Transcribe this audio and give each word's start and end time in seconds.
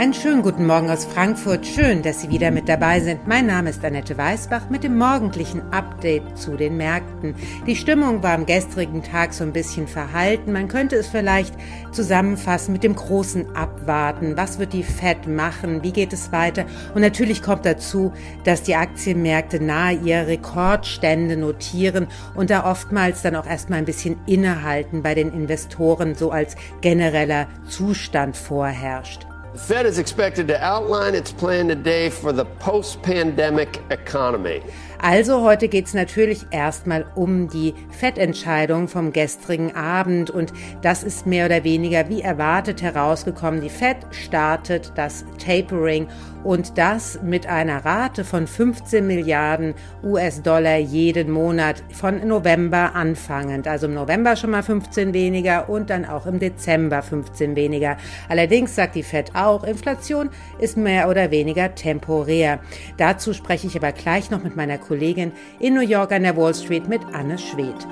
Einen 0.00 0.14
schönen 0.14 0.40
guten 0.40 0.66
Morgen 0.66 0.88
aus 0.88 1.04
Frankfurt. 1.04 1.66
Schön, 1.66 2.00
dass 2.00 2.22
Sie 2.22 2.30
wieder 2.30 2.50
mit 2.50 2.70
dabei 2.70 3.00
sind. 3.00 3.28
Mein 3.28 3.44
Name 3.44 3.68
ist 3.68 3.84
Annette 3.84 4.16
Weißbach 4.16 4.70
mit 4.70 4.82
dem 4.82 4.96
morgendlichen 4.96 5.60
Update 5.72 6.38
zu 6.38 6.56
den 6.56 6.78
Märkten. 6.78 7.34
Die 7.66 7.76
Stimmung 7.76 8.22
war 8.22 8.32
am 8.32 8.46
gestrigen 8.46 9.02
Tag 9.02 9.34
so 9.34 9.44
ein 9.44 9.52
bisschen 9.52 9.86
verhalten. 9.86 10.52
Man 10.52 10.68
könnte 10.68 10.96
es 10.96 11.08
vielleicht 11.08 11.54
zusammenfassen 11.92 12.72
mit 12.72 12.82
dem 12.82 12.96
großen 12.96 13.54
Abwarten. 13.54 14.38
Was 14.38 14.58
wird 14.58 14.72
die 14.72 14.84
Fed 14.84 15.26
machen? 15.26 15.82
Wie 15.82 15.92
geht 15.92 16.14
es 16.14 16.32
weiter? 16.32 16.64
Und 16.94 17.02
natürlich 17.02 17.42
kommt 17.42 17.66
dazu, 17.66 18.10
dass 18.44 18.62
die 18.62 18.76
Aktienmärkte 18.76 19.62
nahe 19.62 19.98
ihre 20.02 20.28
Rekordstände 20.28 21.36
notieren 21.36 22.06
und 22.34 22.48
da 22.48 22.64
oftmals 22.64 23.20
dann 23.20 23.36
auch 23.36 23.46
erstmal 23.46 23.80
ein 23.80 23.84
bisschen 23.84 24.16
innehalten 24.24 25.02
bei 25.02 25.14
den 25.14 25.30
Investoren, 25.30 26.14
so 26.14 26.30
als 26.30 26.56
genereller 26.80 27.48
Zustand 27.68 28.38
vorherrscht. 28.38 29.29
The 29.52 29.58
Fed 29.58 29.84
is 29.84 29.98
expected 29.98 30.46
to 30.48 30.64
outline 30.64 31.16
its 31.16 31.32
plan 31.32 31.66
today 31.66 32.08
for 32.08 32.32
the 32.32 32.44
post-pandemic 32.44 33.82
economy. 33.90 34.62
Also 35.02 35.40
heute 35.40 35.68
geht 35.68 35.86
es 35.86 35.94
natürlich 35.94 36.46
erstmal 36.50 37.06
um 37.14 37.48
die 37.48 37.72
Fettentscheidung 37.88 38.86
vom 38.86 39.14
gestrigen 39.14 39.74
Abend 39.74 40.28
und 40.28 40.52
das 40.82 41.04
ist 41.04 41.26
mehr 41.26 41.46
oder 41.46 41.64
weniger 41.64 42.10
wie 42.10 42.20
erwartet 42.20 42.82
herausgekommen. 42.82 43.62
Die 43.62 43.70
Fed 43.70 43.96
startet 44.10 44.92
das 44.96 45.24
Tapering 45.42 46.06
und 46.44 46.76
das 46.78 47.18
mit 47.22 47.46
einer 47.46 47.84
Rate 47.84 48.24
von 48.24 48.46
15 48.46 49.06
Milliarden 49.06 49.74
US-Dollar 50.02 50.76
jeden 50.76 51.30
Monat 51.30 51.82
von 51.92 52.26
November 52.26 52.94
anfangend. 52.94 53.68
Also 53.68 53.86
im 53.86 53.94
November 53.94 54.36
schon 54.36 54.50
mal 54.50 54.62
15 54.62 55.14
weniger 55.14 55.68
und 55.68 55.90
dann 55.90 56.04
auch 56.04 56.26
im 56.26 56.38
Dezember 56.38 57.02
15 57.02 57.56
weniger. 57.56 57.96
Allerdings 58.28 58.74
sagt 58.74 58.94
die 58.94 59.02
Fed 59.02 59.34
auch, 59.34 59.64
Inflation 59.64 60.30
ist 60.58 60.76
mehr 60.76 61.08
oder 61.08 61.30
weniger 61.30 61.74
temporär. 61.74 62.60
Dazu 62.96 63.32
spreche 63.32 63.66
ich 63.66 63.76
aber 63.76 63.92
gleich 63.92 64.30
noch 64.30 64.42
mit 64.42 64.56
meiner 64.56 64.78
Kollegin 64.90 65.30
in 65.60 65.74
New 65.74 65.82
York 65.82 66.10
an 66.10 66.24
der 66.24 66.36
Wall 66.36 66.52
Street 66.52 66.88
mit 66.88 67.00
Anne 67.12 67.38
Schwedt. 67.38 67.86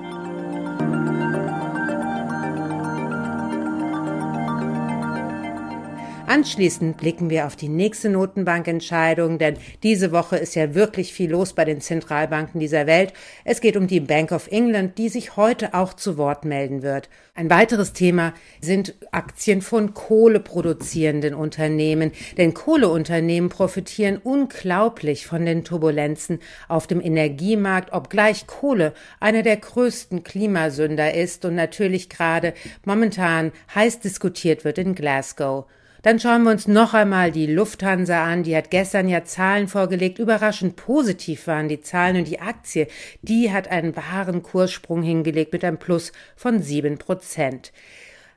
Anschließend 6.39 6.99
blicken 6.99 7.31
wir 7.31 7.47
auf 7.47 7.57
die 7.57 7.69
nächste 7.69 8.09
Notenbankentscheidung, 8.09 9.39
denn 9.39 9.57
diese 9.83 10.13
Woche 10.13 10.37
ist 10.37 10.55
ja 10.55 10.73
wirklich 10.73 11.13
viel 11.13 11.33
los 11.33 11.53
bei 11.53 11.65
den 11.65 11.81
Zentralbanken 11.81 12.61
dieser 12.61 12.87
Welt. 12.87 13.13
Es 13.45 13.61
geht 13.61 13.77
um 13.77 13.89
die 13.89 13.99
Bank 13.99 14.31
of 14.31 14.47
England, 14.47 14.99
die 14.99 15.09
sich 15.09 15.37
heute 15.37 15.75
auch 15.75 15.95
zu 15.95 16.17
Wort 16.17 16.45
melden 16.45 16.83
wird. 16.83 17.09
Ein 17.35 17.51
weiteres 17.51 17.93
Thema 17.93 18.35
sind 18.61 18.95
Aktien 19.11 19.63
von 19.63 19.95
kohleproduzierenden 19.95 21.35
Unternehmen, 21.35 22.13
denn 22.37 22.55
Kohleunternehmen 22.55 23.51
profitieren 23.51 24.19
unglaublich 24.23 25.27
von 25.27 25.45
den 25.45 25.65
Turbulenzen 25.65 26.39
auf 26.69 26.87
dem 26.87 27.01
Energiemarkt, 27.01 27.93
obgleich 27.93 28.47
Kohle 28.47 28.95
einer 29.19 29.43
der 29.43 29.57
größten 29.57 30.23
Klimasünder 30.23 31.15
ist 31.15 31.45
und 31.45 31.57
natürlich 31.57 32.09
gerade 32.09 32.55
momentan 32.85 33.51
heiß 33.75 33.99
diskutiert 33.99 34.65
wird 34.65 34.79
in 34.79 34.95
Glasgow. 34.95 35.67
Dann 36.03 36.21
schauen 36.21 36.45
wir 36.45 36.53
uns 36.53 36.69
noch 36.69 36.95
einmal 36.95 37.33
die 37.33 37.47
Lufthansa 37.47 38.25
an. 38.25 38.45
Die 38.45 38.57
hat 38.57 38.71
gestern 38.71 39.09
ja 39.09 39.25
Zahlen 39.25 39.67
vorgelegt. 39.67 40.19
Überraschend 40.19 40.77
positiv 40.77 41.47
waren 41.47 41.69
die 41.69 41.81
Zahlen 41.81 42.19
und 42.19 42.29
die 42.29 42.41
Aktie, 42.41 42.87
die 43.23 43.53
hat 43.53 43.69
einen 43.69 43.97
wahren 43.97 44.43
Kurssprung 44.43 45.03
hingelegt 45.03 45.53
mit 45.53 45.65
einem 45.65 45.79
Plus 45.79 46.13
von 46.37 46.63
sieben 46.63 46.99
Prozent. 46.99 47.73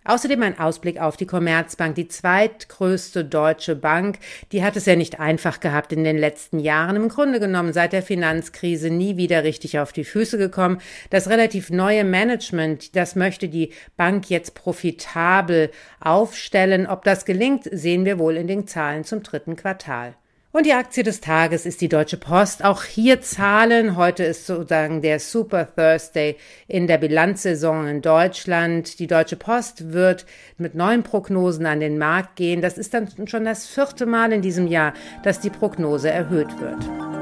Außerdem 0.04 0.42
ein 0.42 0.58
Ausblick 0.58 1.00
auf 1.00 1.16
die 1.16 1.28
Commerzbank, 1.28 1.94
die 1.94 2.08
zweitgrößte 2.08 3.24
deutsche 3.24 3.76
Bank. 3.76 4.18
Die 4.52 4.64
hat 4.64 4.76
es 4.76 4.88
ja 4.88 4.96
nicht 4.96 5.20
einfach 5.20 5.60
gehabt 5.60 5.94
in 5.94 6.04
den 6.04 6.18
letzten 6.18 6.58
Jahren. 6.58 6.96
Im 6.96 7.08
Grunde 7.08 7.40
genommen 7.40 7.72
seit 7.72 7.94
der 7.94 8.02
Finanzkrise 8.02 8.90
nie 8.90 9.16
wieder 9.18 9.44
richtig 9.44 9.78
auf 9.78 9.94
die 9.94 10.04
Füße 10.04 10.40
gekommen. 10.40 10.80
Das 11.12 11.30
relativ 11.30 11.70
neue 11.70 12.04
Management, 12.04 12.96
das 12.96 13.16
möchte 13.16 13.48
die 13.48 13.74
Bank 13.96 14.32
jetzt 14.32 14.56
profitabel 14.56 15.70
aufstellen. 16.00 16.88
Ob 16.88 17.04
das 17.04 17.26
gelingt, 17.26 17.70
sehen 17.72 18.04
wir 18.04 18.18
wohl 18.18 18.38
in 18.38 18.48
den 18.48 18.66
Zahlen 18.66 19.04
zum 19.04 19.22
dritten 19.22 19.56
Quartal. 19.56 20.16
Und 20.54 20.66
die 20.66 20.74
Aktie 20.74 21.04
des 21.04 21.22
Tages 21.22 21.66
ist 21.66 21.80
die 21.80 21.88
Deutsche 21.88 22.18
Post. 22.18 22.66
Auch 22.66 22.84
hier 22.84 23.22
Zahlen. 23.22 23.96
Heute 23.96 24.26
ist 24.26 24.46
sozusagen 24.46 25.02
der 25.02 25.22
Super 25.22 25.66
Thursday 25.74 26.36
in 26.68 26.88
der 26.88 26.98
Bilanzsaison 26.98 27.88
in 27.88 28.02
Deutschland. 28.02 29.00
Die 29.00 29.08
Deutsche 29.08 29.38
Post 29.38 29.94
wird 29.94 30.26
mit 30.58 30.76
neuen 30.76 31.04
Prognosen 31.04 31.66
an 31.66 31.80
den 31.80 31.98
Markt 31.98 32.36
gehen. 32.36 32.62
Das 32.62 32.78
ist 32.78 32.94
dann 32.94 33.08
schon 33.28 33.46
das 33.46 33.66
vierte 33.66 34.06
Mal 34.06 34.34
in 34.34 34.42
diesem 34.42 34.68
Jahr, 34.68 34.94
dass 35.24 35.40
die 35.40 35.50
Prognose 35.50 36.10
erhöht 36.10 36.60
wird. 36.60 37.21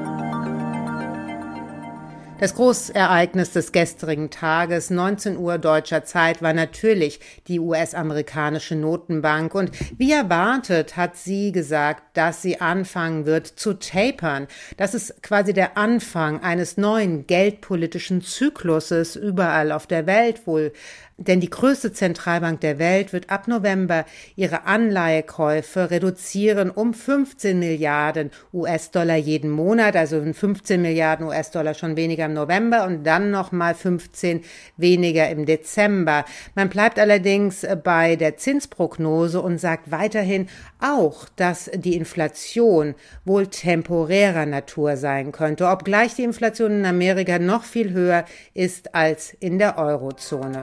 Das 2.40 2.56
Großereignis 2.56 3.52
des 3.52 3.74
gestrigen 3.74 4.30
Tages, 4.30 4.90
19 4.90 5.36
Uhr 5.36 5.58
deutscher 5.58 6.06
Zeit, 6.06 6.42
war 6.42 6.54
natürlich 6.54 7.20
die 7.50 7.60
US-amerikanische 7.60 8.76
Notenbank. 8.76 9.54
Und 9.54 9.72
wie 9.98 10.14
erwartet 10.14 10.96
hat 10.96 11.18
sie 11.18 11.52
gesagt, 11.52 12.02
dass 12.14 12.42
sie 12.42 12.62
anfangen 12.62 13.26
wird 13.26 13.46
zu 13.46 13.74
tapern. 13.74 14.48
Das 14.78 14.94
ist 14.94 15.22
quasi 15.22 15.52
der 15.52 15.78
Anfang 15.78 16.42
eines 16.42 16.78
neuen 16.78 17.28
geldpolitischen 17.28 18.22
Zykluses 18.22 19.18
überall 19.18 19.74
auf 19.74 19.86
der 19.86 20.06
Welt 20.06 20.48
wohl 20.48 20.72
denn 21.20 21.42
die 21.42 21.50
größte 21.50 21.92
Zentralbank 21.92 22.62
der 22.62 22.80
Welt 22.80 23.12
wird 23.12 23.30
ab 23.30 23.48
November 23.48 24.06
ihre 24.36 24.66
Anleihekäufe 24.66 25.92
reduzieren 25.92 26.70
um 26.70 26.94
15 26.94 27.60
Milliarden 27.60 28.32
US-Dollar 28.54 29.18
jeden 29.18 29.50
Monat, 29.50 29.96
also 29.96 30.22
15 30.22 30.82
Milliarden 30.82 31.28
US-Dollar 31.28 31.74
schon 31.74 31.98
weniger 31.98 32.26
im 32.26 32.34
November 32.34 32.86
und 32.86 33.04
dann 33.04 33.32
nochmal 33.32 33.76
15 33.76 34.42
weniger 34.78 35.30
im 35.30 35.46
Dezember. 35.46 36.24
Man 36.56 36.70
bleibt 36.70 37.00
allerdings 37.00 37.68
bei 37.84 38.16
der 38.16 38.38
Zinsprognose 38.38 39.42
und 39.42 39.60
sagt 39.60 39.92
weiterhin 39.92 40.48
auch, 40.80 41.28
dass 41.36 41.70
die 41.74 41.96
Inflation 41.96 42.96
wohl 43.26 43.48
temporärer 43.48 44.46
Natur 44.46 44.96
sein 44.96 45.32
könnte, 45.32 45.68
obgleich 45.68 46.16
die 46.16 46.24
Inflation 46.24 46.72
in 46.72 46.86
Amerika 46.86 47.40
noch 47.40 47.64
viel 47.64 47.92
höher 47.92 48.24
ist 48.54 48.96
als 48.96 49.34
in 49.34 49.60
der 49.60 49.78
Eurozone. 49.78 50.62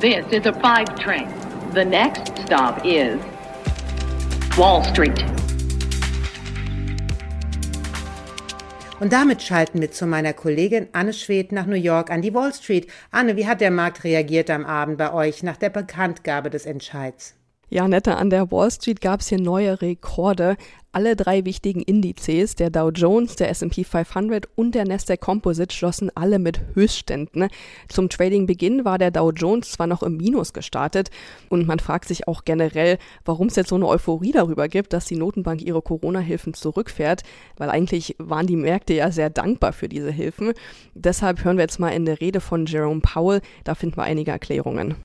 This 0.00 0.24
is 0.32 0.46
a 0.46 0.52
five 0.54 0.98
train. 0.98 1.28
The 1.74 1.84
next 1.84 2.38
stop 2.46 2.80
is 2.84 3.20
Wall 4.56 4.82
Street. 4.82 5.22
Und 9.00 9.12
damit 9.12 9.42
schalten 9.42 9.82
wir 9.82 9.90
zu 9.90 10.06
meiner 10.06 10.32
Kollegin 10.32 10.88
Anne 10.92 11.12
Schwed 11.12 11.52
nach 11.52 11.66
New 11.66 11.76
York 11.76 12.10
an 12.10 12.22
die 12.22 12.32
Wall 12.32 12.54
Street. 12.54 12.90
Anne, 13.10 13.36
wie 13.36 13.46
hat 13.46 13.60
der 13.60 13.70
Markt 13.70 14.02
reagiert 14.02 14.48
am 14.48 14.64
Abend 14.64 14.96
bei 14.96 15.12
euch 15.12 15.42
nach 15.42 15.58
der 15.58 15.70
Bekanntgabe 15.70 16.48
des 16.48 16.64
Entscheids? 16.64 17.34
Ja, 17.72 17.88
Nette, 17.88 18.18
an 18.18 18.28
der 18.28 18.52
Wall 18.52 18.70
Street 18.70 19.00
gab 19.00 19.20
es 19.20 19.28
hier 19.28 19.40
neue 19.40 19.80
Rekorde. 19.80 20.58
Alle 20.92 21.16
drei 21.16 21.46
wichtigen 21.46 21.80
Indizes, 21.80 22.54
der 22.54 22.68
Dow 22.68 22.90
Jones, 22.90 23.36
der 23.36 23.48
S&P 23.48 23.82
500 23.84 24.46
und 24.56 24.74
der 24.74 24.84
Nasdaq 24.84 25.22
Composite 25.22 25.74
schlossen 25.74 26.10
alle 26.14 26.38
mit 26.38 26.60
Höchstständen. 26.74 27.48
Zum 27.88 28.10
Trading-Beginn 28.10 28.84
war 28.84 28.98
der 28.98 29.10
Dow 29.10 29.30
Jones 29.30 29.72
zwar 29.72 29.86
noch 29.86 30.02
im 30.02 30.18
Minus 30.18 30.52
gestartet 30.52 31.10
und 31.48 31.66
man 31.66 31.78
fragt 31.78 32.08
sich 32.08 32.28
auch 32.28 32.44
generell, 32.44 32.98
warum 33.24 33.46
es 33.46 33.56
jetzt 33.56 33.70
so 33.70 33.76
eine 33.76 33.88
Euphorie 33.88 34.32
darüber 34.32 34.68
gibt, 34.68 34.92
dass 34.92 35.06
die 35.06 35.16
Notenbank 35.16 35.62
ihre 35.62 35.80
Corona-Hilfen 35.80 36.52
zurückfährt, 36.52 37.22
weil 37.56 37.70
eigentlich 37.70 38.16
waren 38.18 38.46
die 38.46 38.56
Märkte 38.56 38.92
ja 38.92 39.10
sehr 39.10 39.30
dankbar 39.30 39.72
für 39.72 39.88
diese 39.88 40.10
Hilfen. 40.10 40.52
Deshalb 40.92 41.42
hören 41.42 41.56
wir 41.56 41.62
jetzt 41.62 41.80
mal 41.80 41.88
in 41.88 42.04
der 42.04 42.20
Rede 42.20 42.40
von 42.42 42.66
Jerome 42.66 43.00
Powell, 43.00 43.40
da 43.64 43.74
finden 43.74 43.96
wir 43.96 44.02
einige 44.02 44.30
Erklärungen. 44.30 44.96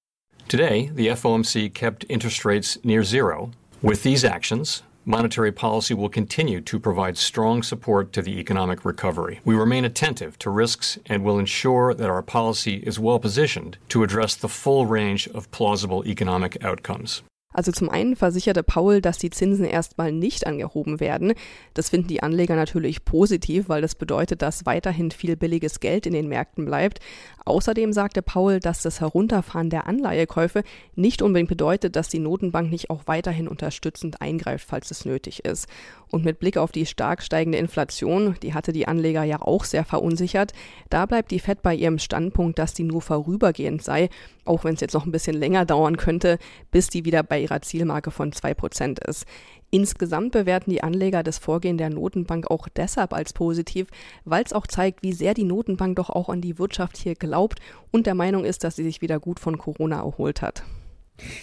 Today, 0.47 0.89
the 0.93 1.07
FOMC 1.07 1.73
kept 1.73 2.05
interest 2.07 2.45
rates 2.45 2.77
near 2.81 3.03
zero. 3.03 3.51
With 3.81 4.03
these 4.03 4.23
actions, 4.23 4.81
monetary 5.03 5.51
policy 5.51 5.93
will 5.93 6.07
continue 6.07 6.61
to 6.61 6.79
provide 6.79 7.17
strong 7.17 7.61
support 7.61 8.13
to 8.13 8.21
the 8.21 8.39
economic 8.39 8.85
recovery. 8.85 9.41
We 9.43 9.55
remain 9.55 9.83
attentive 9.83 10.39
to 10.39 10.49
risks 10.49 10.97
and 11.05 11.25
will 11.25 11.37
ensure 11.37 11.93
that 11.93 12.09
our 12.09 12.21
policy 12.21 12.75
is 12.77 12.97
well 12.97 13.19
positioned 13.19 13.77
to 13.89 14.03
address 14.03 14.35
the 14.35 14.47
full 14.47 14.85
range 14.85 15.27
of 15.27 15.51
plausible 15.51 16.07
economic 16.07 16.63
outcomes. 16.63 17.23
Also 17.53 17.71
zum 17.71 17.89
einen 17.89 18.15
versicherte 18.15 18.61
Paul, 18.61 18.99
dass 19.01 19.17
die 19.17 19.29
Zinsen 19.29 19.65
erstmal 19.65 20.11
nicht 20.11 20.45
angehoben 20.45 20.99
werden. 20.99 21.33
Das 21.73 21.89
finden 21.89 22.09
die 22.09 22.21
Anleger 22.21 22.55
natürlich 22.55 23.05
positiv, 23.05 23.69
weil 23.69 23.81
das 23.81 23.95
bedeutet, 23.95 24.41
dass 24.41 24.65
weiterhin 24.65 25.11
viel 25.11 25.37
billiges 25.37 25.79
Geld 25.79 26.05
in 26.05 26.13
den 26.13 26.27
Märkten 26.27 26.65
bleibt. 26.65 26.99
Außerdem 27.45 27.93
sagte 27.93 28.21
Paul, 28.21 28.59
dass 28.59 28.81
das 28.81 28.99
Herunterfahren 28.99 29.69
der 29.69 29.87
Anleihekäufe 29.87 30.63
nicht 30.95 31.21
unbedingt 31.21 31.49
bedeutet, 31.49 31.95
dass 31.95 32.09
die 32.09 32.19
Notenbank 32.19 32.69
nicht 32.69 32.89
auch 32.89 33.03
weiterhin 33.05 33.47
unterstützend 33.47 34.21
eingreift, 34.21 34.67
falls 34.67 34.91
es 34.91 35.05
nötig 35.05 35.45
ist. 35.45 35.67
Und 36.09 36.23
mit 36.23 36.39
Blick 36.39 36.57
auf 36.57 36.71
die 36.71 36.85
stark 36.85 37.21
steigende 37.21 37.57
Inflation, 37.57 38.35
die 38.41 38.53
hatte 38.53 38.71
die 38.71 38.87
Anleger 38.87 39.23
ja 39.23 39.41
auch 39.41 39.65
sehr 39.65 39.83
verunsichert, 39.83 40.53
da 40.89 41.05
bleibt 41.05 41.31
die 41.31 41.39
Fed 41.39 41.61
bei 41.61 41.75
ihrem 41.75 41.99
Standpunkt, 41.99 42.59
dass 42.59 42.73
die 42.73 42.83
nur 42.83 43.01
vorübergehend 43.01 43.83
sei, 43.83 44.09
auch 44.45 44.63
wenn 44.63 44.75
es 44.75 44.81
jetzt 44.81 44.93
noch 44.93 45.05
ein 45.05 45.11
bisschen 45.11 45.35
länger 45.35 45.65
dauern 45.65 45.97
könnte, 45.97 46.37
bis 46.71 46.87
die 46.87 47.05
wieder 47.05 47.23
bei 47.23 47.41
ihrer 47.41 47.61
Zielmarke 47.61 48.11
von 48.11 48.31
2% 48.31 49.05
ist. 49.05 49.25
Insgesamt 49.69 50.31
bewerten 50.31 50.71
die 50.71 50.81
Anleger 50.81 51.23
das 51.23 51.39
Vorgehen 51.39 51.77
der 51.77 51.89
Notenbank 51.89 52.49
auch 52.49 52.69
deshalb 52.69 53.13
als 53.13 53.33
positiv, 53.33 53.87
weil 54.23 54.43
es 54.43 54.53
auch 54.53 54.65
zeigt, 54.65 55.03
wie 55.03 55.11
sehr 55.11 55.33
die 55.33 55.43
Notenbank 55.43 55.97
doch 55.97 56.09
auch 56.09 56.29
an 56.29 56.39
die 56.39 56.57
Wirtschaft 56.57 56.95
hier 56.95 57.15
glaubt 57.15 57.59
und 57.91 58.07
der 58.07 58.15
Meinung 58.15 58.45
ist, 58.45 58.63
dass 58.63 58.77
sie 58.77 58.83
sich 58.83 59.01
wieder 59.01 59.19
gut 59.19 59.41
von 59.41 59.57
Corona 59.57 59.97
erholt 59.97 60.41
hat. 60.41 60.63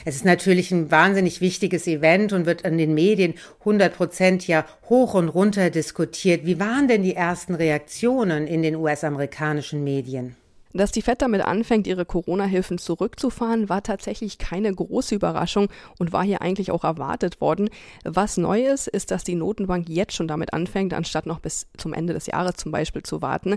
Es 0.04 0.16
ist 0.16 0.24
natürlich 0.24 0.70
ein 0.70 0.90
wahnsinnig 0.90 1.40
wichtiges 1.40 1.86
Event 1.86 2.32
und 2.32 2.46
wird 2.46 2.64
an 2.64 2.78
den 2.78 2.94
Medien 2.94 3.34
100 3.60 3.94
Prozent 3.94 4.46
ja 4.46 4.64
hoch 4.88 5.14
und 5.14 5.28
runter 5.28 5.70
diskutiert. 5.70 6.46
Wie 6.46 6.60
waren 6.60 6.88
denn 6.88 7.02
die 7.02 7.16
ersten 7.16 7.54
Reaktionen 7.54 8.46
in 8.46 8.62
den 8.62 8.76
US-amerikanischen 8.76 9.82
Medien? 9.82 10.36
Dass 10.76 10.90
die 10.90 11.02
Fed 11.02 11.22
damit 11.22 11.40
anfängt, 11.42 11.86
ihre 11.86 12.04
Corona-Hilfen 12.04 12.78
zurückzufahren, 12.78 13.68
war 13.68 13.84
tatsächlich 13.84 14.38
keine 14.38 14.74
große 14.74 15.14
Überraschung 15.14 15.68
und 16.00 16.12
war 16.12 16.24
hier 16.24 16.42
eigentlich 16.42 16.72
auch 16.72 16.82
erwartet 16.82 17.40
worden. 17.40 17.70
Was 18.02 18.36
neu 18.38 18.66
ist, 18.66 18.88
ist, 18.88 19.12
dass 19.12 19.22
die 19.22 19.36
Notenbank 19.36 19.88
jetzt 19.88 20.14
schon 20.14 20.26
damit 20.26 20.52
anfängt, 20.52 20.92
anstatt 20.92 21.26
noch 21.26 21.38
bis 21.38 21.68
zum 21.76 21.92
Ende 21.94 22.12
des 22.12 22.26
Jahres 22.26 22.56
zum 22.56 22.72
Beispiel 22.72 23.04
zu 23.04 23.22
warten. 23.22 23.54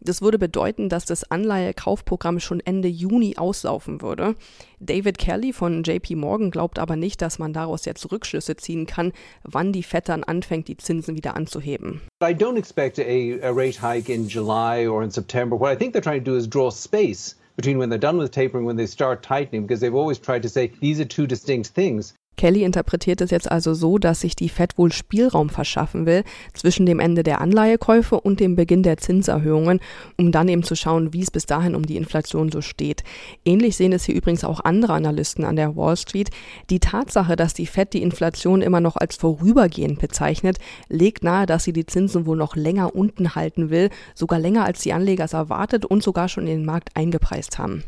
Das 0.00 0.22
würde 0.22 0.40
bedeuten, 0.40 0.88
dass 0.88 1.04
das 1.04 1.30
Anleihekaufprogramm 1.30 2.40
schon 2.40 2.58
Ende 2.58 2.88
Juni 2.88 3.36
auslaufen 3.36 4.02
würde. 4.02 4.34
David 4.80 5.18
Kelly 5.18 5.52
von 5.52 5.82
JP 5.82 6.16
Morgan 6.16 6.50
glaubt 6.50 6.78
aber 6.78 6.96
nicht, 6.96 7.22
dass 7.22 7.38
man 7.38 7.52
daraus 7.52 7.84
jetzt 7.84 8.10
Rückschlüsse 8.12 8.56
ziehen 8.56 8.86
kann, 8.86 9.12
wann 9.42 9.72
die 9.72 9.82
Fed 9.82 10.08
dann 10.08 10.24
anfängt, 10.24 10.68
die 10.68 10.76
Zinsen 10.76 11.16
wieder 11.16 11.34
anzuheben. 11.34 12.02
I 12.22 12.34
don't 12.34 12.58
expect 12.58 12.98
a, 12.98 13.02
a 13.42 13.50
rate 13.50 13.80
hike 13.80 14.12
in 14.12 14.28
July 14.28 14.86
or 14.86 15.02
in 15.02 15.10
September. 15.10 15.58
What 15.58 15.72
I 15.72 15.76
think 15.76 15.92
they're 15.92 16.02
trying 16.02 16.24
to 16.24 16.30
do 16.30 16.36
is 16.36 16.48
draw 16.48 16.70
space 16.70 17.36
between 17.56 17.78
when 17.78 17.88
they're 17.88 17.98
done 17.98 18.18
with 18.18 18.30
tapering 18.30 18.66
when 18.66 18.76
they 18.76 18.86
start 18.86 19.22
tightening 19.22 19.66
because 19.66 19.80
they've 19.80 19.94
always 19.94 20.18
tried 20.18 20.42
to 20.42 20.48
say 20.48 20.70
these 20.80 21.00
are 21.00 21.06
two 21.06 21.26
distinct 21.26 21.68
things. 21.68 22.14
Kelly 22.36 22.64
interpretiert 22.64 23.20
es 23.20 23.30
jetzt 23.30 23.50
also 23.50 23.74
so, 23.74 23.98
dass 23.98 24.20
sich 24.20 24.36
die 24.36 24.48
Fed 24.48 24.76
wohl 24.78 24.92
Spielraum 24.92 25.48
verschaffen 25.48 26.06
will 26.06 26.22
zwischen 26.54 26.86
dem 26.86 27.00
Ende 27.00 27.22
der 27.22 27.40
Anleihekäufe 27.40 28.20
und 28.20 28.40
dem 28.40 28.56
Beginn 28.56 28.82
der 28.82 28.98
Zinserhöhungen, 28.98 29.80
um 30.16 30.32
dann 30.32 30.48
eben 30.48 30.62
zu 30.62 30.76
schauen, 30.76 31.12
wie 31.12 31.22
es 31.22 31.30
bis 31.30 31.46
dahin 31.46 31.74
um 31.74 31.86
die 31.86 31.96
Inflation 31.96 32.52
so 32.52 32.60
steht. 32.60 33.04
Ähnlich 33.44 33.76
sehen 33.76 33.92
es 33.92 34.04
hier 34.04 34.14
übrigens 34.14 34.44
auch 34.44 34.60
andere 34.60 34.92
Analysten 34.92 35.44
an 35.44 35.56
der 35.56 35.76
Wall 35.76 35.96
Street. 35.96 36.30
Die 36.70 36.80
Tatsache, 36.80 37.36
dass 37.36 37.54
die 37.54 37.66
Fed 37.66 37.92
die 37.92 38.02
Inflation 38.02 38.62
immer 38.62 38.80
noch 38.80 38.96
als 38.96 39.16
vorübergehend 39.16 39.98
bezeichnet, 39.98 40.58
legt 40.88 41.24
nahe, 41.24 41.46
dass 41.46 41.64
sie 41.64 41.72
die 41.72 41.86
Zinsen 41.86 42.26
wohl 42.26 42.36
noch 42.36 42.56
länger 42.56 42.94
unten 42.94 43.34
halten 43.34 43.70
will, 43.70 43.90
sogar 44.14 44.38
länger 44.38 44.64
als 44.64 44.80
die 44.80 44.92
Anleger 44.92 45.24
es 45.24 45.32
erwartet 45.32 45.84
und 45.84 46.02
sogar 46.02 46.28
schon 46.28 46.46
in 46.46 46.58
den 46.58 46.64
Markt 46.64 46.90
eingepreist 46.94 47.58
haben. 47.58 47.84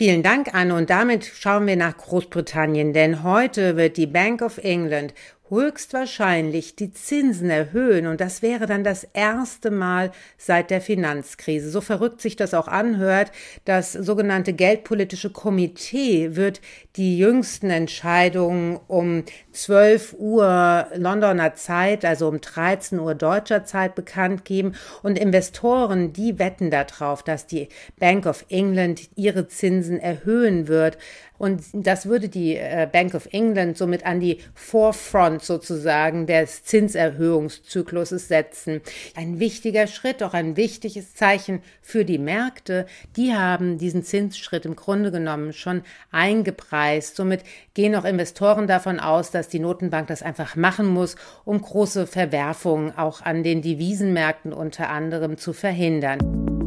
Vielen 0.00 0.22
Dank, 0.22 0.54
Anne. 0.54 0.74
Und 0.74 0.88
damit 0.88 1.26
schauen 1.26 1.66
wir 1.66 1.76
nach 1.76 1.94
Großbritannien, 1.94 2.94
denn 2.94 3.22
heute 3.22 3.76
wird 3.76 3.98
die 3.98 4.06
Bank 4.06 4.40
of 4.40 4.56
England 4.56 5.12
höchstwahrscheinlich 5.50 6.76
die 6.76 6.92
Zinsen 6.92 7.50
erhöhen 7.50 8.06
und 8.06 8.20
das 8.20 8.40
wäre 8.40 8.66
dann 8.66 8.84
das 8.84 9.04
erste 9.12 9.70
Mal 9.70 10.12
seit 10.38 10.70
der 10.70 10.80
Finanzkrise. 10.80 11.70
So 11.70 11.80
verrückt 11.80 12.20
sich 12.20 12.36
das 12.36 12.54
auch 12.54 12.68
anhört, 12.68 13.32
das 13.64 13.92
sogenannte 13.92 14.52
Geldpolitische 14.52 15.30
Komitee 15.30 16.36
wird 16.36 16.60
die 16.96 17.18
jüngsten 17.18 17.70
Entscheidungen 17.70 18.78
um 18.88 19.24
12 19.52 20.14
Uhr 20.18 20.86
Londoner 20.94 21.54
Zeit, 21.54 22.04
also 22.04 22.28
um 22.28 22.40
13 22.40 22.98
Uhr 22.98 23.14
deutscher 23.14 23.64
Zeit 23.64 23.94
bekannt 23.94 24.44
geben 24.44 24.74
und 25.02 25.18
Investoren, 25.18 26.12
die 26.12 26.38
wetten 26.38 26.70
darauf, 26.70 27.22
dass 27.22 27.46
die 27.46 27.68
Bank 27.98 28.26
of 28.26 28.44
England 28.48 29.08
ihre 29.16 29.48
Zinsen 29.48 29.98
erhöhen 29.98 30.68
wird. 30.68 30.98
Und 31.40 31.62
das 31.72 32.04
würde 32.04 32.28
die 32.28 32.54
äh, 32.54 32.86
Bank 32.92 33.14
of 33.14 33.26
England 33.32 33.78
somit 33.78 34.04
an 34.04 34.20
die 34.20 34.40
Forefront 34.52 35.42
sozusagen 35.42 36.26
des 36.26 36.64
Zinserhöhungszykluses 36.64 38.28
setzen. 38.28 38.82
Ein 39.16 39.40
wichtiger 39.40 39.86
Schritt, 39.86 40.22
auch 40.22 40.34
ein 40.34 40.58
wichtiges 40.58 41.14
Zeichen 41.14 41.62
für 41.80 42.04
die 42.04 42.18
Märkte. 42.18 42.84
Die 43.16 43.32
haben 43.32 43.78
diesen 43.78 44.04
Zinsschritt 44.04 44.66
im 44.66 44.76
Grunde 44.76 45.10
genommen 45.10 45.54
schon 45.54 45.80
eingepreist. 46.10 47.16
Somit 47.16 47.42
gehen 47.72 47.94
auch 47.94 48.04
Investoren 48.04 48.66
davon 48.66 49.00
aus, 49.00 49.30
dass 49.30 49.48
die 49.48 49.60
Notenbank 49.60 50.08
das 50.08 50.22
einfach 50.22 50.56
machen 50.56 50.88
muss, 50.88 51.16
um 51.46 51.62
große 51.62 52.06
Verwerfungen 52.06 52.98
auch 52.98 53.22
an 53.22 53.44
den 53.44 53.62
Devisenmärkten 53.62 54.52
unter 54.52 54.90
anderem 54.90 55.38
zu 55.38 55.54
verhindern. 55.54 56.59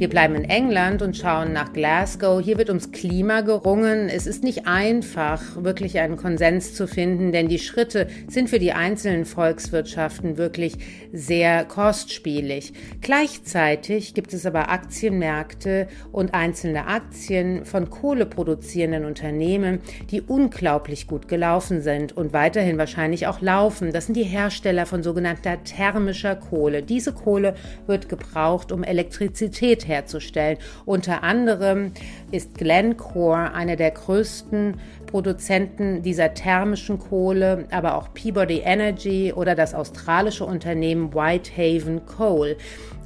Wir 0.00 0.08
bleiben 0.08 0.34
in 0.34 0.44
England 0.44 1.02
und 1.02 1.14
schauen 1.14 1.52
nach 1.52 1.74
Glasgow. 1.74 2.42
Hier 2.42 2.56
wird 2.56 2.70
ums 2.70 2.90
Klima 2.90 3.42
gerungen. 3.42 4.08
Es 4.08 4.26
ist 4.26 4.42
nicht 4.42 4.66
einfach, 4.66 5.62
wirklich 5.62 5.98
einen 5.98 6.16
Konsens 6.16 6.72
zu 6.72 6.88
finden, 6.88 7.32
denn 7.32 7.48
die 7.48 7.58
Schritte 7.58 8.06
sind 8.26 8.48
für 8.48 8.58
die 8.58 8.72
einzelnen 8.72 9.26
Volkswirtschaften 9.26 10.38
wirklich 10.38 10.78
sehr 11.12 11.66
kostspielig. 11.66 12.72
Gleichzeitig 13.02 14.14
gibt 14.14 14.32
es 14.32 14.46
aber 14.46 14.70
Aktienmärkte 14.70 15.86
und 16.12 16.32
einzelne 16.32 16.86
Aktien 16.86 17.66
von 17.66 17.90
kohleproduzierenden 17.90 19.04
Unternehmen, 19.04 19.80
die 20.10 20.22
unglaublich 20.22 21.08
gut 21.08 21.28
gelaufen 21.28 21.82
sind 21.82 22.16
und 22.16 22.32
weiterhin 22.32 22.78
wahrscheinlich 22.78 23.26
auch 23.26 23.42
laufen. 23.42 23.92
Das 23.92 24.06
sind 24.06 24.14
die 24.14 24.24
Hersteller 24.24 24.86
von 24.86 25.02
sogenannter 25.02 25.62
thermischer 25.62 26.36
Kohle. 26.36 26.82
Diese 26.82 27.12
Kohle 27.12 27.52
wird 27.86 28.08
gebraucht, 28.08 28.72
um 28.72 28.82
Elektrizität 28.82 29.89
herzustellen. 29.90 30.58
Unter 30.86 31.22
anderem 31.22 31.92
ist 32.30 32.54
Glencore 32.54 33.52
einer 33.52 33.76
der 33.76 33.90
größten 33.90 34.80
Produzenten 35.06 36.02
dieser 36.02 36.34
thermischen 36.34 36.98
Kohle, 36.98 37.66
aber 37.70 37.96
auch 37.96 38.14
Peabody 38.14 38.60
Energy 38.60 39.32
oder 39.34 39.54
das 39.54 39.74
australische 39.74 40.44
Unternehmen 40.44 41.12
Whitehaven 41.12 42.06
Coal. 42.06 42.56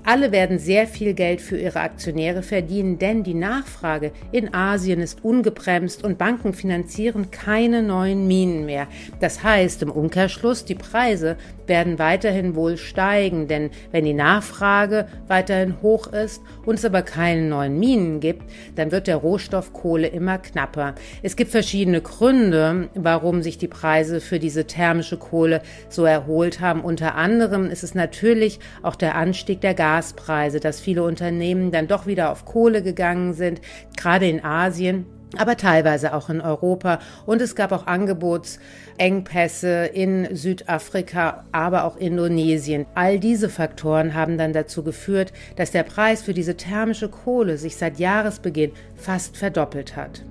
Alle 0.06 0.32
werden 0.32 0.58
sehr 0.58 0.86
viel 0.86 1.14
Geld 1.14 1.40
für 1.40 1.56
ihre 1.56 1.80
Aktionäre 1.80 2.42
verdienen, 2.42 2.98
denn 2.98 3.24
die 3.24 3.32
Nachfrage 3.32 4.12
in 4.32 4.52
Asien 4.52 5.00
ist 5.00 5.24
ungebremst 5.24 6.04
und 6.04 6.18
Banken 6.18 6.52
finanzieren 6.52 7.30
keine 7.30 7.82
neuen 7.82 8.26
Minen 8.26 8.66
mehr. 8.66 8.86
Das 9.20 9.42
heißt 9.42 9.80
im 9.80 9.90
Umkehrschluss, 9.90 10.66
die 10.66 10.74
Preise 10.74 11.38
werden 11.66 11.98
weiterhin 11.98 12.54
wohl 12.54 12.76
steigen, 12.76 13.48
denn 13.48 13.70
wenn 13.92 14.04
die 14.04 14.12
Nachfrage 14.12 15.08
weiterhin 15.26 15.80
hoch 15.80 16.08
ist 16.08 16.42
und 16.66 16.74
es 16.74 16.84
aber 16.84 17.00
keine 17.00 17.48
neuen 17.48 17.78
Minen 17.78 18.20
gibt, 18.20 18.42
dann 18.74 18.92
wird 18.92 19.06
der 19.06 19.16
Rohstoff 19.16 19.72
Kohle 19.72 20.08
immer 20.08 20.36
knapper. 20.36 20.96
Es 21.22 21.34
gibt 21.34 21.50
verschiedene 21.50 22.02
Gründe, 22.02 22.90
warum 22.94 23.42
sich 23.42 23.56
die 23.56 23.68
Preise 23.68 24.20
für 24.20 24.38
diese 24.38 24.66
thermische 24.66 25.16
Kohle 25.16 25.62
so 25.88 26.04
erholt 26.04 26.60
haben. 26.60 26.82
Unter 26.82 27.14
anderem 27.14 27.70
ist 27.70 27.84
es 27.84 27.94
natürlich 27.94 28.60
auch 28.82 28.96
der 28.96 29.14
Anstieg 29.14 29.62
der 29.62 29.72
Gas 29.72 29.93
Gaspreise, 29.94 30.58
dass 30.58 30.80
viele 30.80 31.04
Unternehmen 31.04 31.70
dann 31.70 31.86
doch 31.86 32.06
wieder 32.06 32.32
auf 32.32 32.44
Kohle 32.44 32.82
gegangen 32.82 33.32
sind, 33.32 33.60
gerade 33.96 34.28
in 34.28 34.44
Asien 34.44 35.06
aber 35.36 35.56
teilweise 35.56 36.14
auch 36.14 36.30
in 36.30 36.40
Europa. 36.40 37.00
Und 37.26 37.42
es 37.42 37.56
gab 37.56 37.72
auch 37.72 37.88
Angebotsengpässe 37.88 39.86
in 39.86 40.28
Südafrika, 40.36 41.44
aber 41.50 41.82
auch 41.82 41.96
Indonesien. 41.96 42.86
All 42.94 43.18
diese 43.18 43.48
Faktoren 43.48 44.14
haben 44.14 44.38
dann 44.38 44.52
dazu 44.52 44.84
geführt, 44.84 45.32
dass 45.56 45.72
der 45.72 45.82
Preis 45.82 46.22
für 46.22 46.34
diese 46.34 46.56
thermische 46.56 47.08
Kohle 47.08 47.58
sich 47.58 47.76
seit 47.76 47.98
Jahresbeginn 47.98 48.70
fast 48.94 49.36
verdoppelt 49.36 49.96
hat. 49.96 50.22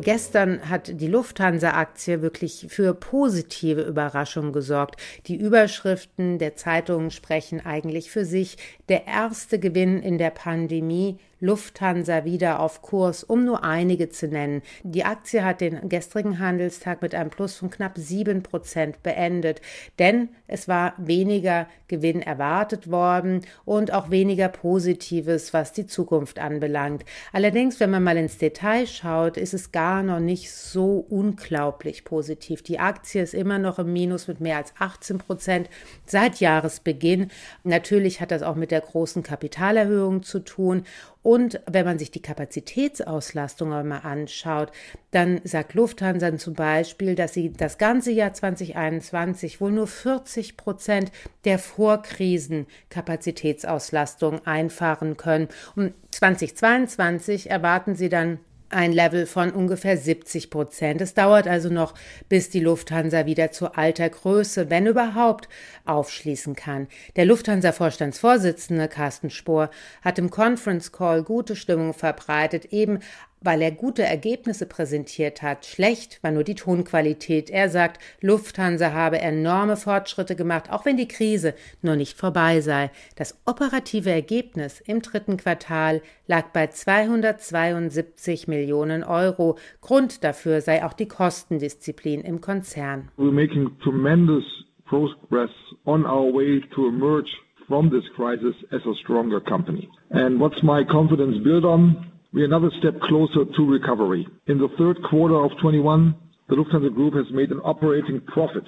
Gestern 0.00 0.68
hat 0.68 1.00
die 1.00 1.08
Lufthansa-Aktie 1.08 2.22
wirklich 2.22 2.66
für 2.68 2.94
positive 2.94 3.82
Überraschungen 3.82 4.52
gesorgt. 4.52 5.00
Die 5.26 5.36
Überschriften 5.36 6.38
der 6.38 6.56
Zeitungen 6.56 7.10
sprechen 7.10 7.64
eigentlich 7.64 8.10
für 8.10 8.24
sich. 8.24 8.56
Der 8.88 9.06
erste 9.06 9.58
Gewinn 9.58 10.00
in 10.02 10.18
der 10.18 10.30
Pandemie 10.30 11.18
Lufthansa 11.40 12.24
wieder 12.24 12.58
auf 12.58 12.82
Kurs, 12.82 13.22
um 13.22 13.44
nur 13.44 13.62
einige 13.62 14.08
zu 14.08 14.26
nennen. 14.26 14.62
Die 14.82 15.04
Aktie 15.04 15.44
hat 15.44 15.60
den 15.60 15.88
gestrigen 15.88 16.40
Handelstag 16.40 17.00
mit 17.00 17.14
einem 17.14 17.30
Plus 17.30 17.54
von 17.54 17.70
knapp 17.70 17.96
sieben 17.96 18.42
Prozent 18.42 19.02
beendet, 19.02 19.60
denn 19.98 20.30
es 20.48 20.66
war 20.66 20.94
weniger 20.96 21.68
Gewinn 21.86 22.22
erwartet 22.22 22.90
worden 22.90 23.42
und 23.64 23.92
auch 23.92 24.10
weniger 24.10 24.48
Positives, 24.48 25.54
was 25.54 25.72
die 25.72 25.86
Zukunft 25.86 26.40
anbelangt. 26.40 27.04
Allerdings, 27.32 27.78
wenn 27.78 27.90
man 27.90 28.02
mal 28.02 28.16
ins 28.16 28.38
Detail 28.38 28.86
schaut, 28.86 29.36
ist 29.36 29.54
es 29.54 29.70
gar 29.70 29.87
noch 30.02 30.20
nicht 30.20 30.52
so 30.52 31.04
unglaublich 31.08 32.04
positiv. 32.04 32.62
Die 32.62 32.78
Aktie 32.78 33.22
ist 33.22 33.34
immer 33.34 33.58
noch 33.58 33.78
im 33.78 33.92
Minus 33.92 34.28
mit 34.28 34.40
mehr 34.40 34.58
als 34.58 34.72
18 34.78 35.18
Prozent 35.18 35.70
seit 36.06 36.40
Jahresbeginn. 36.40 37.30
Natürlich 37.64 38.20
hat 38.20 38.30
das 38.30 38.42
auch 38.42 38.54
mit 38.54 38.70
der 38.70 38.82
großen 38.82 39.22
Kapitalerhöhung 39.22 40.22
zu 40.22 40.40
tun. 40.40 40.84
Und 41.22 41.60
wenn 41.66 41.84
man 41.84 41.98
sich 41.98 42.10
die 42.10 42.22
Kapazitätsauslastung 42.22 43.70
einmal 43.72 44.00
anschaut, 44.02 44.72
dann 45.10 45.40
sagt 45.44 45.74
Lufthansa 45.74 46.36
zum 46.38 46.54
Beispiel, 46.54 47.14
dass 47.14 47.34
sie 47.34 47.52
das 47.52 47.76
ganze 47.76 48.12
Jahr 48.12 48.32
2021 48.32 49.60
wohl 49.60 49.72
nur 49.72 49.86
40 49.86 50.56
Prozent 50.56 51.12
der 51.44 51.58
Vorkrisen-Kapazitätsauslastung 51.58 54.46
einfahren 54.46 55.16
können. 55.16 55.48
Und 55.76 55.92
2022 56.12 57.50
erwarten 57.50 57.94
sie 57.94 58.08
dann 58.08 58.38
ein 58.70 58.92
Level 58.92 59.26
von 59.26 59.50
ungefähr 59.50 59.96
70 59.96 60.50
Prozent. 60.50 61.00
Es 61.00 61.14
dauert 61.14 61.46
also 61.46 61.68
noch, 61.68 61.94
bis 62.28 62.50
die 62.50 62.60
Lufthansa 62.60 63.26
wieder 63.26 63.50
zu 63.50 63.74
alter 63.74 64.08
Größe, 64.08 64.70
wenn 64.70 64.86
überhaupt, 64.86 65.48
aufschließen 65.84 66.54
kann. 66.54 66.88
Der 67.16 67.24
Lufthansa-Vorstandsvorsitzende 67.24 68.88
Carsten 68.88 69.30
Spohr 69.30 69.70
hat 70.02 70.18
im 70.18 70.30
Conference 70.30 70.92
Call 70.92 71.22
gute 71.22 71.56
Stimmung 71.56 71.94
verbreitet, 71.94 72.66
eben 72.66 73.00
weil 73.40 73.62
er 73.62 73.70
gute 73.70 74.02
Ergebnisse 74.02 74.66
präsentiert 74.66 75.42
hat. 75.42 75.66
Schlecht 75.66 76.22
war 76.22 76.30
nur 76.30 76.44
die 76.44 76.54
Tonqualität. 76.54 77.50
Er 77.50 77.68
sagt, 77.68 78.00
Lufthansa 78.20 78.92
habe 78.92 79.18
enorme 79.18 79.76
Fortschritte 79.76 80.36
gemacht, 80.36 80.70
auch 80.70 80.84
wenn 80.84 80.96
die 80.96 81.08
Krise 81.08 81.54
noch 81.82 81.96
nicht 81.96 82.16
vorbei 82.16 82.60
sei. 82.60 82.90
Das 83.16 83.40
operative 83.46 84.10
Ergebnis 84.10 84.80
im 84.80 85.02
dritten 85.02 85.36
Quartal 85.36 86.02
lag 86.26 86.48
bei 86.52 86.66
272 86.66 88.48
Millionen 88.48 89.04
Euro. 89.04 89.58
Grund 89.80 90.24
dafür 90.24 90.60
sei 90.60 90.84
auch 90.84 90.92
die 90.92 91.08
Kostendisziplin 91.08 92.22
im 92.22 92.40
Konzern. 92.40 93.10
We're 93.16 93.32
making 93.32 93.70
tremendous 93.82 94.44
progress 94.86 95.50
on 95.84 96.04
our 96.04 96.32
way 96.32 96.60
to 96.74 96.88
emerge 96.88 97.28
from 97.66 97.90
this 97.90 98.04
crisis 98.16 98.54
as 98.70 98.80
a 98.86 98.94
stronger 99.02 99.40
company. 99.40 99.88
And 100.10 100.40
what's 100.40 100.62
my 100.62 100.84
confidence 100.84 101.36
built 101.44 101.64
on? 101.64 102.06
We're 102.38 102.44
another 102.44 102.70
step 102.78 103.00
closer 103.00 103.44
to 103.44 103.66
recovery. 103.66 104.24
In 104.46 104.58
the 104.58 104.68
third 104.78 105.02
quarter 105.02 105.34
of 105.34 105.50
21, 105.60 106.14
the 106.48 106.54
Lufthansa 106.54 106.94
Group 106.94 107.14
has 107.14 107.28
made 107.32 107.50
an 107.50 107.58
operating 107.64 108.20
profit 108.20 108.62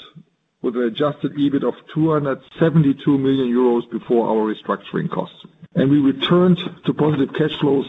with 0.60 0.74
an 0.74 0.82
adjusted 0.82 1.34
EBIT 1.34 1.62
of 1.62 1.74
272 1.94 3.16
million 3.16 3.46
euros 3.46 3.88
before 3.88 4.26
our 4.28 4.52
restructuring 4.52 5.08
costs. 5.08 5.46
And 5.76 5.88
we 5.88 6.00
returned 6.00 6.58
to 6.84 6.92
positive 6.92 7.32
cash 7.32 7.56
flows 7.60 7.88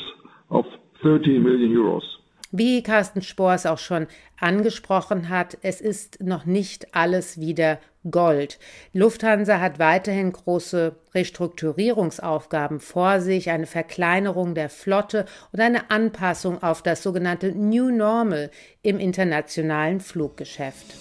of 0.52 0.66
30 1.02 1.40
million 1.40 1.72
euros. 1.72 2.04
Wie 2.52 2.84
Carsten 2.84 3.24
Spohr 3.24 3.58
auch 3.66 3.80
schon 3.80 4.06
angesprochen 4.40 5.30
hat, 5.30 5.58
es 5.64 5.82
ist 5.82 6.22
noch 6.22 6.46
nicht 6.46 6.94
alles 6.94 7.40
wieder 7.40 7.80
Gold. 8.10 8.58
Lufthansa 8.94 9.60
hat 9.60 9.78
weiterhin 9.78 10.32
große 10.32 10.96
Restrukturierungsaufgaben 11.14 12.80
vor 12.80 13.22
sich, 13.22 13.50
eine 13.50 13.68
Verkleinerung 13.68 14.56
der 14.56 14.70
Flotte 14.70 15.26
und 15.52 15.60
eine 15.60 15.92
Anpassung 15.92 16.64
auf 16.64 16.82
das 16.82 17.04
sogenannte 17.04 17.52
New 17.52 17.92
Normal 17.92 18.50
im 18.82 19.00
internationalen 19.00 20.00
Fluggeschäft. 20.00 20.96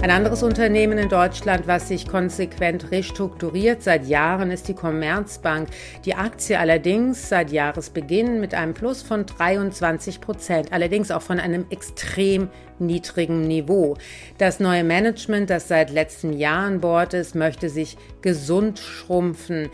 Ein 0.00 0.12
anderes 0.12 0.44
Unternehmen 0.44 0.96
in 0.96 1.08
Deutschland, 1.08 1.66
was 1.66 1.88
sich 1.88 2.06
konsequent 2.06 2.92
restrukturiert 2.92 3.82
seit 3.82 4.06
Jahren, 4.06 4.52
ist 4.52 4.68
die 4.68 4.74
Commerzbank. 4.74 5.68
Die 6.04 6.14
Aktie 6.14 6.56
allerdings 6.56 7.28
seit 7.28 7.50
Jahresbeginn 7.50 8.38
mit 8.38 8.54
einem 8.54 8.74
Plus 8.74 9.02
von 9.02 9.26
23 9.26 10.20
Prozent, 10.20 10.72
allerdings 10.72 11.10
auch 11.10 11.22
von 11.22 11.40
einem 11.40 11.66
extrem 11.70 12.48
niedrigen 12.78 13.48
Niveau. 13.48 13.96
Das 14.38 14.60
neue 14.60 14.84
Management, 14.84 15.50
das 15.50 15.66
seit 15.66 15.90
letztem 15.90 16.32
Jahr 16.32 16.66
an 16.66 16.80
Bord 16.80 17.12
ist, 17.12 17.34
möchte 17.34 17.68
sich 17.68 17.98
gesund 18.22 18.78
schrumpfen. 18.78 19.68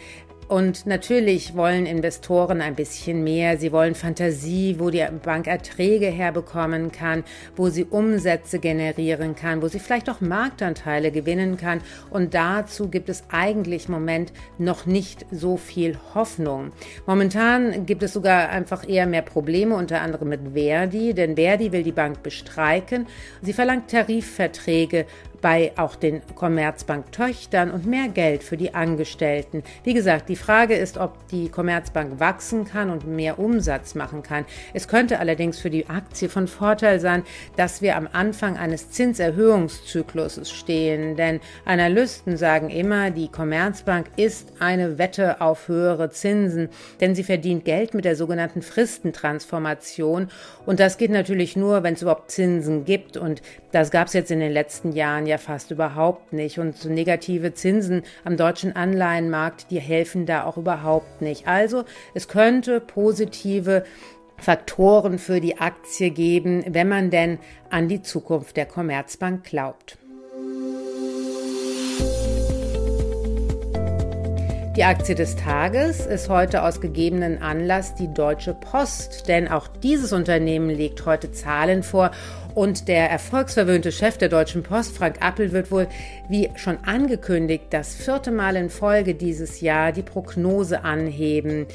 Und 0.49 0.87
natürlich 0.87 1.57
wollen 1.57 1.87
Investoren 1.87 2.61
ein 2.61 2.75
bisschen 2.75 3.25
mehr. 3.25 3.57
Sie 3.59 3.73
wollen 3.73 3.95
Fantasie, 3.95 4.77
wo 4.79 4.91
die 4.91 5.05
Bank 5.23 5.47
Erträge 5.47 6.07
herbekommen 6.07 6.93
kann, 6.93 7.25
wo 7.57 7.69
sie 7.71 7.85
Umsätze 7.85 8.59
generieren 8.59 9.35
kann, 9.35 9.63
wo 9.63 9.69
sie 9.69 9.79
vielleicht 9.79 10.11
auch 10.11 10.21
Marktanteile 10.21 11.11
gewinnen 11.11 11.57
kann. 11.57 11.81
Und 12.11 12.35
dazu 12.35 12.89
gibt 12.89 13.09
es 13.09 13.25
eigentlich 13.31 13.87
im 13.87 13.93
Moment 13.93 14.33
noch 14.59 14.87
nicht 14.87 15.25
so 15.31 15.57
viel 15.57 15.99
Hoffnung. 16.15 16.73
Momentan 17.07 17.87
gibt 17.87 18.03
es 18.03 18.13
sogar 18.13 18.51
einfach 18.51 18.89
eher 18.89 19.07
mehr 19.07 19.23
Probleme, 19.23 19.75
unter 19.75 20.03
anderem 20.03 20.29
mit 20.29 20.41
Verdi, 20.53 21.15
denn 21.15 21.37
Verdi 21.37 21.73
will 21.73 21.83
die 21.83 21.93
Bank 21.93 22.23
bestreiken. 22.23 23.07
Sie 23.43 23.53
verlangt 23.53 23.91
Tarifverträge 23.91 25.07
bei 25.45 25.73
auch 25.77 25.95
den 25.95 26.23
Commerzbank-Töchtern 26.37 27.71
und 27.71 27.85
mehr 27.85 28.09
Geld 28.09 28.43
für 28.43 28.57
die 28.57 28.73
Angestellten. 28.73 29.63
Wie 29.83 29.93
gesagt, 29.93 30.31
die 30.31 30.37
Frage 30.37 30.75
ist, 30.75 30.97
ob 30.97 31.29
die 31.29 31.51
Commerzbank 31.51 32.19
wachsen 32.19 32.65
kann 32.65 32.89
und 32.89 33.07
mehr 33.07 33.39
Umsatz 33.39 33.95
machen 33.95 34.23
kann. 34.23 34.47
Es 34.73 34.89
könnte 34.89 35.19
allerdings 35.19 35.59
für 35.59 35.69
die 35.69 35.87
Aktie 35.91 36.31
von 36.31 36.49
Vorteil 36.49 36.99
sein, 36.99 37.25
dass 37.59 37.83
wir 37.83 37.97
am 37.97 38.09
Anfang 38.11 38.57
eines 38.57 38.91
Zinserhöhungszykluses 38.93 40.51
stehen, 40.51 41.15
denn 41.15 41.41
Analysten 41.67 42.39
sagen 42.39 42.71
immer, 42.71 43.11
die 43.11 43.29
Commerzbank 43.29 44.07
ist 44.17 44.51
eine 44.61 44.97
Wette 44.97 45.43
auf 45.43 45.69
höhere 45.69 46.09
Zinsen, 46.09 46.71
denn 47.03 47.15
sie 47.15 47.23
verdient 47.23 47.67
Geld 47.67 47.93
mit 47.93 48.07
der 48.07 48.17
sogenannten 48.17 48.63
Fristentransformation 48.63 50.29
und 50.65 50.81
das 50.81 50.97
geht 50.97 51.11
natürlich 51.11 51.55
nur, 51.55 51.83
wenn 51.83 51.93
es 51.93 52.01
überhaupt 52.01 52.31
Zinsen 52.31 52.87
gibt 52.87 53.19
und 53.19 53.43
das 53.73 53.91
gab 53.91 54.07
es 54.07 54.15
jetzt 54.15 54.31
in 54.31 54.41
den 54.41 54.53
letzten 54.53 54.93
Jahren 54.93 55.27
ja 55.27 55.34
ja 55.35 55.38
fast 55.38 55.71
überhaupt 55.71 56.33
nicht. 56.33 56.59
Und 56.59 56.76
so 56.76 56.88
negative 56.88 57.55
Zinsen 57.55 58.03
am 58.25 58.37
deutschen 58.37 58.75
Anleihenmarkt, 58.75 59.71
die 59.71 59.81
helfen 59.81 60.26
da 60.26 60.45
auch 60.45 60.57
überhaupt 60.57 61.23
nicht. 61.23 61.47
Also 61.47 61.85
es 62.14 62.29
könnte 62.29 62.81
positive 62.81 63.85
Faktoren 64.37 65.19
für 65.19 65.41
die 65.41 65.59
Aktie 65.59 66.11
geben, 66.11 66.64
wenn 66.69 66.88
man 66.88 67.11
denn 67.11 67.38
an 67.71 67.88
die 67.88 68.03
Zukunft 68.03 68.57
der 68.57 68.67
Commerzbank 68.67 69.45
glaubt. 69.45 69.99
Die 74.76 74.83
Aktie 74.83 75.14
des 75.14 75.37
Tages 75.37 76.05
ist 76.05 76.29
heute 76.29 76.64
aus 76.64 76.81
gegebenen 76.81 77.41
Anlass 77.41 77.95
die 77.95 78.12
Deutsche 78.12 78.55
Post, 78.55 79.29
denn 79.29 79.47
auch 79.47 79.69
dieses 79.69 80.12
Unternehmen 80.12 80.69
legt 80.69 81.07
heute 81.07 81.31
Zahlen 81.31 81.85
vor 81.85 82.11
und 82.55 82.89
der 82.89 83.11
erfolgsverwöhnte 83.11 83.91
Chef 83.91 84.17
der 84.17 84.29
Deutschen 84.29 84.63
Post, 84.63 84.97
Frank 84.97 85.17
Appel, 85.21 85.53
wird 85.53 85.71
wohl, 85.71 85.89
wie 86.29 86.51
schon 86.55 86.79
angekündigt, 86.85 87.65
das 87.71 87.95
vierte 87.95 88.31
Mal 88.31 88.57
in 88.57 88.71
Folge 88.71 89.15
dieses 89.15 89.61
Jahr 89.61 89.93
die 89.93 90.03
Prognose 90.03 90.85
anheben. 90.85 91.67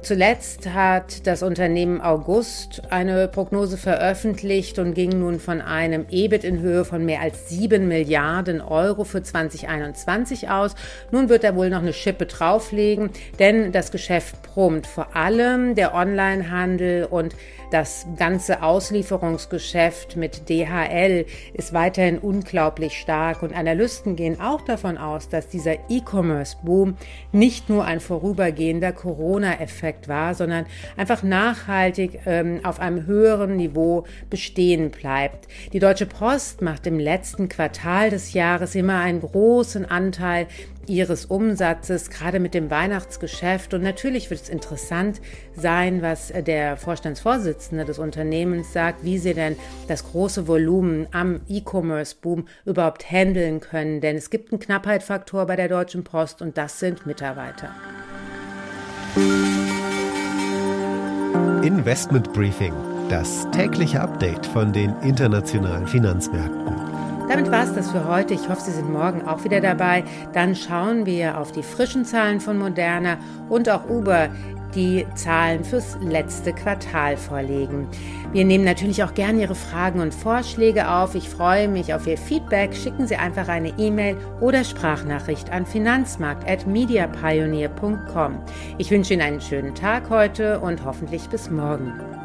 Zuletzt 0.00 0.72
hat 0.72 1.26
das 1.26 1.42
Unternehmen 1.42 2.00
August 2.00 2.82
eine 2.90 3.26
Prognose 3.26 3.76
veröffentlicht 3.76 4.78
und 4.78 4.94
ging 4.94 5.18
nun 5.18 5.40
von 5.40 5.60
einem 5.60 6.06
EBIT 6.08 6.44
in 6.44 6.60
Höhe 6.60 6.84
von 6.84 7.04
mehr 7.04 7.20
als 7.20 7.48
sieben 7.48 7.88
Milliarden 7.88 8.60
Euro 8.60 9.02
für 9.04 9.22
2021 9.22 10.48
aus. 10.50 10.76
Nun 11.10 11.28
wird 11.28 11.42
er 11.42 11.56
wohl 11.56 11.68
noch 11.68 11.82
eine 11.82 11.92
Schippe 11.92 12.26
drauflegen, 12.26 13.10
denn 13.40 13.72
das 13.72 13.90
Geschäft 13.90 14.42
brummt. 14.42 14.86
Vor 14.86 15.16
allem 15.16 15.74
der 15.74 15.94
Onlinehandel 15.94 17.04
und 17.04 17.34
das 17.70 18.06
ganze 18.16 18.62
Auslieferungsgeschäft 18.62 20.16
mit 20.16 20.27
DHL 20.28 21.26
ist 21.54 21.72
weiterhin 21.72 22.18
unglaublich 22.18 22.94
stark 22.94 23.42
und 23.42 23.54
Analysten 23.54 24.16
gehen 24.16 24.40
auch 24.40 24.60
davon 24.60 24.98
aus, 24.98 25.28
dass 25.28 25.48
dieser 25.48 25.74
E-Commerce-Boom 25.88 26.96
nicht 27.32 27.68
nur 27.68 27.84
ein 27.84 28.00
vorübergehender 28.00 28.92
Corona-Effekt 28.92 30.08
war, 30.08 30.34
sondern 30.34 30.66
einfach 30.96 31.22
nachhaltig 31.22 32.20
ähm, 32.26 32.60
auf 32.64 32.80
einem 32.80 33.06
höheren 33.06 33.56
Niveau 33.56 34.04
bestehen 34.30 34.90
bleibt. 34.90 35.48
Die 35.72 35.78
Deutsche 35.78 36.06
Post 36.06 36.62
macht 36.62 36.86
im 36.86 36.98
letzten 36.98 37.48
Quartal 37.48 38.10
des 38.10 38.32
Jahres 38.32 38.74
immer 38.74 39.00
einen 39.00 39.20
großen 39.20 39.84
Anteil 39.84 40.46
ihres 40.88 41.26
Umsatzes, 41.26 42.10
gerade 42.10 42.40
mit 42.40 42.54
dem 42.54 42.70
Weihnachtsgeschäft. 42.70 43.74
Und 43.74 43.82
natürlich 43.82 44.30
wird 44.30 44.42
es 44.42 44.48
interessant 44.48 45.20
sein, 45.54 46.02
was 46.02 46.32
der 46.34 46.76
Vorstandsvorsitzende 46.76 47.84
des 47.84 47.98
Unternehmens 47.98 48.72
sagt, 48.72 49.04
wie 49.04 49.18
sie 49.18 49.34
denn 49.34 49.56
das 49.86 50.04
große 50.04 50.48
Volumen 50.48 51.06
am 51.12 51.40
E-Commerce-Boom 51.48 52.46
überhaupt 52.64 53.10
handeln 53.10 53.60
können. 53.60 54.00
Denn 54.00 54.16
es 54.16 54.30
gibt 54.30 54.52
einen 54.52 54.60
Knappheitfaktor 54.60 55.46
bei 55.46 55.56
der 55.56 55.68
Deutschen 55.68 56.04
Post 56.04 56.42
und 56.42 56.56
das 56.56 56.78
sind 56.78 57.06
Mitarbeiter. 57.06 57.70
Investment 61.62 62.32
Briefing, 62.32 62.72
das 63.08 63.46
tägliche 63.50 64.00
Update 64.00 64.46
von 64.46 64.72
den 64.72 64.94
internationalen 65.02 65.86
Finanzmärkten. 65.86 66.87
Damit 67.28 67.50
war 67.50 67.64
es 67.64 67.74
das 67.74 67.90
für 67.90 68.08
heute. 68.08 68.34
Ich 68.34 68.48
hoffe, 68.48 68.62
Sie 68.62 68.72
sind 68.72 68.90
morgen 68.90 69.28
auch 69.28 69.44
wieder 69.44 69.60
dabei. 69.60 70.04
Dann 70.32 70.56
schauen 70.56 71.04
wir 71.04 71.38
auf 71.38 71.52
die 71.52 71.62
frischen 71.62 72.06
Zahlen 72.06 72.40
von 72.40 72.58
Moderna 72.58 73.18
und 73.50 73.68
auch 73.68 73.88
Uber 73.88 74.30
die 74.74 75.06
Zahlen 75.14 75.64
fürs 75.64 75.96
letzte 76.00 76.52
Quartal 76.52 77.16
vorlegen. 77.16 77.88
Wir 78.32 78.44
nehmen 78.44 78.64
natürlich 78.64 79.02
auch 79.02 79.14
gerne 79.14 79.40
Ihre 79.42 79.54
Fragen 79.54 80.00
und 80.00 80.12
Vorschläge 80.14 80.90
auf. 80.90 81.14
Ich 81.14 81.28
freue 81.28 81.68
mich 81.68 81.94
auf 81.94 82.04
Ihr 82.06 82.18
Feedback. 82.18 82.74
Schicken 82.74 83.06
Sie 83.06 83.16
einfach 83.16 83.48
eine 83.48 83.70
E-Mail 83.78 84.16
oder 84.40 84.64
Sprachnachricht 84.64 85.50
an 85.50 85.64
finanzmarkt.mediapioneer.com. 85.66 88.38
Ich 88.78 88.90
wünsche 88.90 89.12
Ihnen 89.14 89.22
einen 89.22 89.40
schönen 89.40 89.74
Tag 89.74 90.10
heute 90.10 90.60
und 90.60 90.84
hoffentlich 90.84 91.28
bis 91.28 91.50
morgen. 91.50 92.17